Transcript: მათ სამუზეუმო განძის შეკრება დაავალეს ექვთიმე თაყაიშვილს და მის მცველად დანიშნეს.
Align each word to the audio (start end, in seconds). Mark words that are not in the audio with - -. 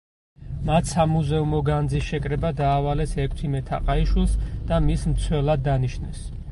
მათ 0.69 0.87
სამუზეუმო 0.91 1.59
განძის 1.67 2.07
შეკრება 2.13 2.53
დაავალეს 2.63 3.15
ექვთიმე 3.27 3.65
თაყაიშვილს 3.71 4.37
და 4.73 4.85
მის 4.89 5.09
მცველად 5.13 5.69
დანიშნეს. 5.71 6.31